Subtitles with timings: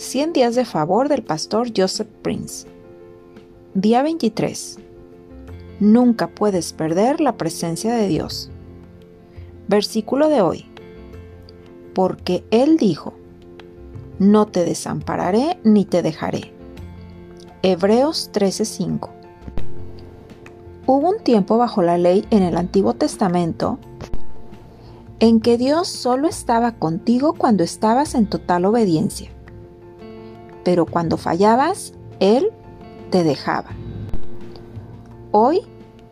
[0.00, 2.66] 100 días de favor del pastor Joseph Prince.
[3.74, 4.78] Día 23.
[5.78, 8.50] Nunca puedes perder la presencia de Dios.
[9.68, 10.64] Versículo de hoy.
[11.92, 13.12] Porque Él dijo,
[14.18, 16.54] no te desampararé ni te dejaré.
[17.60, 19.10] Hebreos 13:5.
[20.86, 23.78] Hubo un tiempo bajo la ley en el Antiguo Testamento
[25.18, 29.30] en que Dios solo estaba contigo cuando estabas en total obediencia.
[30.70, 32.52] Pero cuando fallabas, Él
[33.10, 33.70] te dejaba.
[35.32, 35.62] Hoy,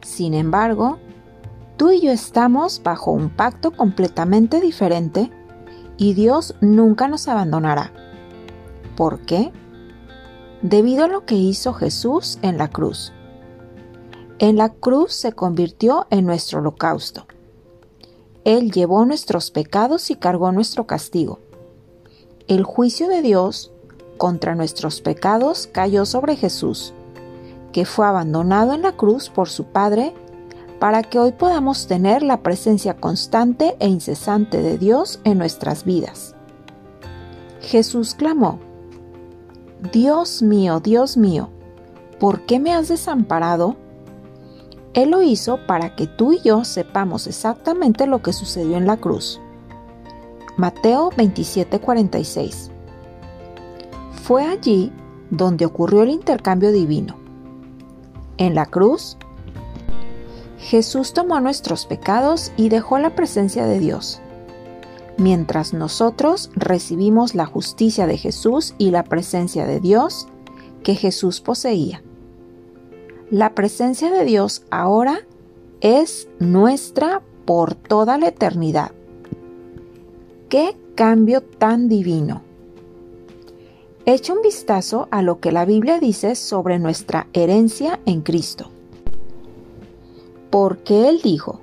[0.00, 0.96] sin embargo,
[1.76, 5.30] tú y yo estamos bajo un pacto completamente diferente
[5.98, 7.92] y Dios nunca nos abandonará.
[8.96, 9.52] ¿Por qué?
[10.62, 13.12] Debido a lo que hizo Jesús en la cruz.
[14.38, 17.26] En la cruz se convirtió en nuestro holocausto.
[18.44, 21.40] Él llevó nuestros pecados y cargó nuestro castigo.
[22.48, 23.70] El juicio de Dios
[24.16, 26.92] contra nuestros pecados cayó sobre Jesús,
[27.72, 30.14] que fue abandonado en la cruz por su Padre,
[30.78, 36.34] para que hoy podamos tener la presencia constante e incesante de Dios en nuestras vidas.
[37.60, 38.58] Jesús clamó,
[39.92, 41.50] Dios mío, Dios mío,
[42.20, 43.76] ¿por qué me has desamparado?
[44.94, 48.96] Él lo hizo para que tú y yo sepamos exactamente lo que sucedió en la
[48.96, 49.40] cruz.
[50.56, 52.75] Mateo 27:46
[54.26, 54.90] Fue allí
[55.30, 57.14] donde ocurrió el intercambio divino.
[58.38, 59.16] En la cruz,
[60.58, 64.20] Jesús tomó nuestros pecados y dejó la presencia de Dios,
[65.16, 70.26] mientras nosotros recibimos la justicia de Jesús y la presencia de Dios
[70.82, 72.02] que Jesús poseía.
[73.30, 75.20] La presencia de Dios ahora
[75.80, 78.90] es nuestra por toda la eternidad.
[80.48, 82.45] ¡Qué cambio tan divino!
[84.08, 88.70] Echa un vistazo a lo que la Biblia dice sobre nuestra herencia en Cristo.
[90.48, 91.60] Porque Él dijo,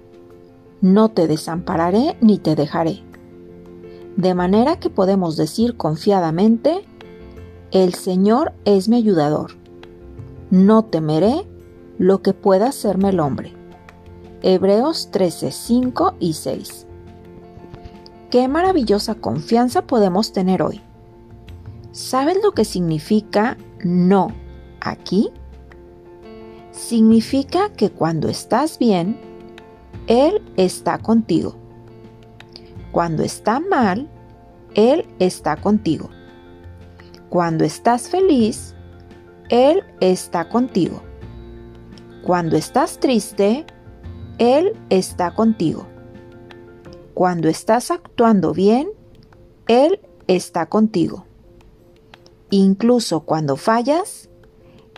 [0.82, 3.02] no te desampararé ni te dejaré.
[4.18, 6.86] De manera que podemos decir confiadamente,
[7.72, 9.52] el Señor es mi ayudador.
[10.52, 11.48] No temeré
[11.98, 13.54] lo que pueda hacerme el hombre.
[14.42, 16.88] Hebreos 13, 5 y 6.
[18.30, 20.82] Qué maravillosa confianza podemos tener hoy.
[21.94, 24.30] ¿Sabes lo que significa no
[24.82, 25.30] aquí?
[26.72, 29.16] Significa que cuando estás bien,
[30.08, 31.56] Él está contigo.
[32.92, 34.10] Cuando está mal,
[34.74, 36.10] Él está contigo.
[37.30, 38.74] Cuando estás feliz,
[39.50, 41.04] Él está contigo.
[42.24, 43.68] Cuando estás triste,
[44.40, 45.86] Él está contigo.
[47.14, 48.90] Cuando estás actuando bien,
[49.68, 51.28] Él está contigo.
[52.54, 54.30] Incluso cuando fallas,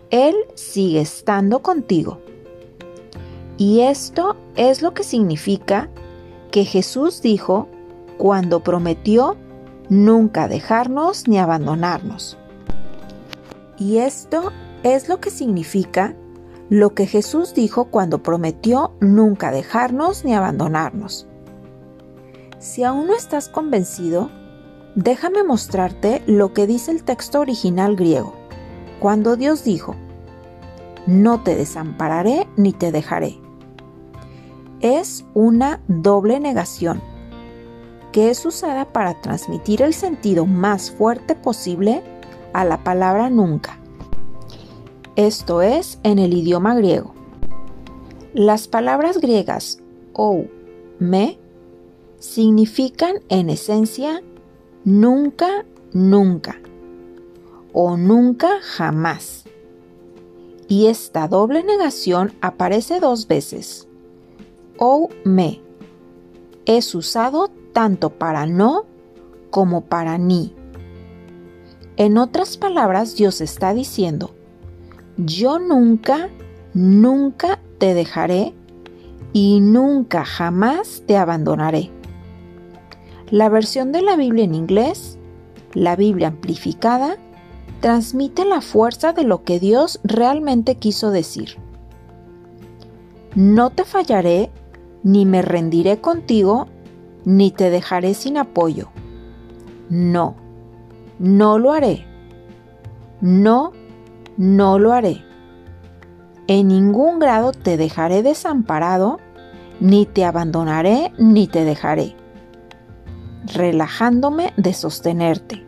[0.09, 2.19] Él sigue estando contigo.
[3.55, 5.89] Y esto es lo que significa
[6.51, 7.69] que Jesús dijo
[8.17, 9.38] cuando prometió
[9.88, 12.38] nunca dejarnos ni abandonarnos.
[13.77, 14.51] Y esto
[14.83, 16.13] es lo que significa
[16.69, 21.25] lo que Jesús dijo cuando prometió nunca dejarnos ni abandonarnos.
[22.59, 24.29] Si aún no estás convencido,
[24.95, 28.33] déjame mostrarte lo que dice el texto original griego,
[29.00, 29.95] cuando Dios dijo,
[31.06, 33.38] no te desampararé ni te dejaré.
[34.81, 37.01] Es una doble negación,
[38.11, 42.01] que es usada para transmitir el sentido más fuerte posible
[42.53, 43.79] a la palabra nunca
[45.16, 47.13] esto es en el idioma griego.
[48.33, 49.79] Las palabras griegas
[50.12, 50.47] ou,
[51.00, 51.39] me
[52.19, 54.22] significan en esencia
[54.85, 56.57] nunca, nunca
[57.78, 59.44] o nunca, jamás.
[60.69, 63.85] Y esta doble negación aparece dos veces.
[64.78, 65.62] Ou me
[66.66, 68.86] es usado tanto para no
[69.50, 70.56] como para ni.
[71.98, 74.33] En otras palabras, Dios está diciendo,
[75.18, 76.30] yo nunca,
[76.74, 78.54] nunca te dejaré
[79.33, 81.92] y nunca jamás te abandonaré.
[83.31, 85.18] La versión de la Biblia en inglés,
[85.74, 87.18] la Biblia amplificada,
[87.81, 91.57] transmite la fuerza de lo que Dios realmente quiso decir.
[93.36, 94.51] No te fallaré,
[95.04, 96.68] ni me rendiré contigo,
[97.25, 98.89] ni te dejaré sin apoyo.
[99.89, 100.36] No,
[101.19, 102.06] no lo haré.
[103.21, 103.74] No
[104.38, 105.24] no lo haré.
[106.48, 109.19] En ningún grado te dejaré desamparado,
[109.80, 112.16] ni te abandonaré, ni te dejaré,
[113.53, 115.65] relajándome de sostenerte.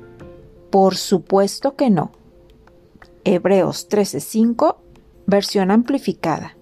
[0.70, 2.12] Por supuesto que no.
[3.24, 4.78] Hebreos 13:5,
[5.26, 6.58] versión amplificada.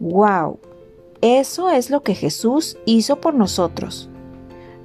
[0.00, 0.58] ¡Wow!
[1.20, 4.10] Eso es lo que Jesús hizo por nosotros.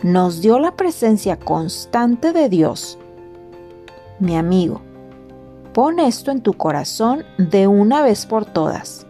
[0.01, 2.97] Nos dio la presencia constante de Dios.
[4.19, 4.81] Mi amigo,
[5.73, 9.05] pon esto en tu corazón de una vez por todas.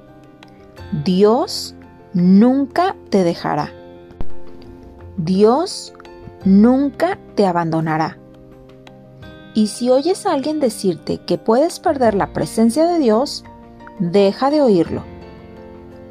[1.04, 1.76] Dios
[2.14, 3.72] nunca te dejará.
[5.20, 5.94] Dios
[6.46, 8.18] nunca te abandonará.
[9.54, 13.44] Y si oyes a alguien decirte que puedes perder la presencia de Dios,
[14.00, 15.04] deja de oírlo.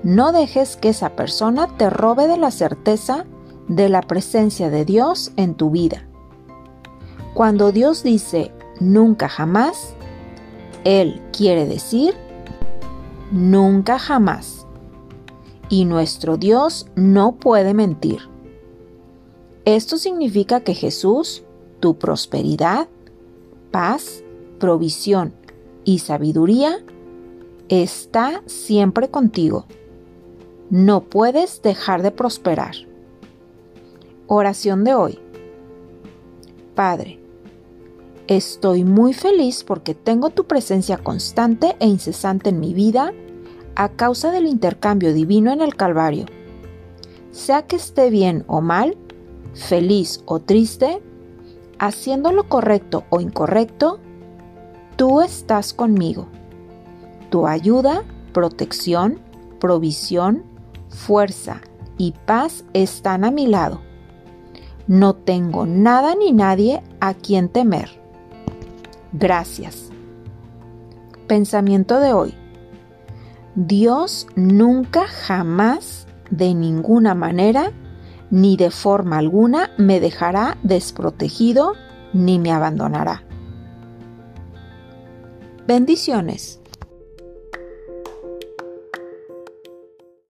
[0.02, 3.24] No dejes que esa persona te robe de la certeza
[3.66, 6.06] de la presencia de Dios en tu vida.
[7.32, 9.94] Cuando Dios dice nunca jamás,
[10.84, 12.14] Él quiere decir
[13.32, 14.66] nunca jamás.
[15.70, 18.20] Y nuestro Dios no puede mentir.
[19.68, 21.42] Esto significa que Jesús,
[21.78, 22.88] tu prosperidad,
[23.70, 24.24] paz,
[24.58, 25.34] provisión
[25.84, 26.78] y sabiduría
[27.68, 29.66] está siempre contigo.
[30.70, 32.76] No puedes dejar de prosperar.
[34.26, 35.18] Oración de hoy.
[36.74, 37.20] Padre,
[38.26, 43.12] estoy muy feliz porque tengo tu presencia constante e incesante en mi vida
[43.74, 46.24] a causa del intercambio divino en el Calvario.
[47.32, 48.96] Sea que esté bien o mal,
[49.54, 51.02] feliz o triste,
[51.78, 54.00] haciendo lo correcto o incorrecto,
[54.96, 56.28] tú estás conmigo.
[57.30, 59.20] Tu ayuda, protección,
[59.60, 60.44] provisión,
[60.88, 61.60] fuerza
[61.96, 63.80] y paz están a mi lado.
[64.86, 68.00] No tengo nada ni nadie a quien temer.
[69.12, 69.90] Gracias.
[71.26, 72.34] Pensamiento de hoy.
[73.54, 77.72] Dios nunca jamás, de ninguna manera,
[78.30, 81.74] ni de forma alguna me dejará desprotegido
[82.12, 83.22] ni me abandonará.
[85.66, 86.60] Bendiciones.